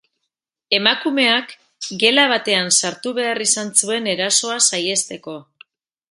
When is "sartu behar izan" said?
2.81-3.69